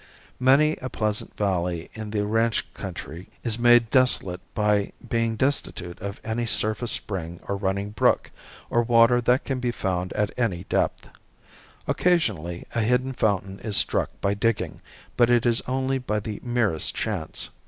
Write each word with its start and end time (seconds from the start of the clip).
Many 0.39 0.77
a 0.77 0.89
pleasant 0.89 1.37
valley 1.37 1.91
in 1.93 2.09
the 2.09 2.25
range 2.25 2.65
country 2.73 3.27
is 3.43 3.59
made 3.59 3.91
desolate 3.91 4.41
by 4.55 4.93
being 5.07 5.35
destitute 5.35 5.99
of 6.01 6.19
any 6.23 6.47
surface 6.47 6.91
spring 6.91 7.39
or 7.47 7.55
running 7.55 7.91
brook, 7.91 8.31
or 8.71 8.81
water 8.81 9.21
that 9.21 9.45
can 9.45 9.59
be 9.59 9.69
found 9.69 10.11
at 10.13 10.31
any 10.39 10.63
depth. 10.63 11.07
Occasionally 11.87 12.65
a 12.73 12.81
hidden 12.81 13.13
fountain 13.13 13.59
is 13.59 13.77
struck 13.77 14.09
by 14.21 14.33
digging, 14.33 14.81
but 15.17 15.29
it 15.29 15.45
is 15.45 15.61
only 15.67 15.99
by 15.99 16.19
the 16.19 16.39
merest 16.43 16.95
chance. 16.95 17.49